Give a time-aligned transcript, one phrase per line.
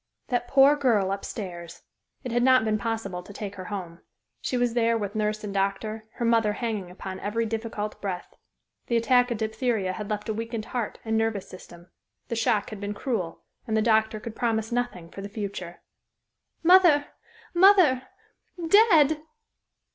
[0.29, 1.83] That poor girl up stairs!
[2.23, 3.99] It had not been possible to take her home.
[4.41, 8.33] She was there with nurse and doctor, her mother hanging upon every difficult breath.
[8.87, 11.91] The attack of diphtheria had left a weakened heart and nervous system;
[12.29, 15.81] the shock had been cruel, and the doctor could promise nothing for the future.
[16.63, 17.05] "Mother
[17.53, 18.07] mother!...
[18.57, 19.21] _Dead!